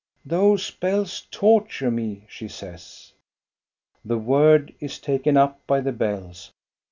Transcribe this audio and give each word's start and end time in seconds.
"Those 0.25 0.71
bells 0.71 1.27
torture 1.29 1.91
me," 1.91 2.25
she 2.27 2.47
says. 2.47 3.13
The 4.03 4.17
word 4.17 4.73
is 4.79 4.97
taken 4.97 5.37
up 5.37 5.59
by 5.67 5.79
the 5.81 5.91
bells. 5.93 6.51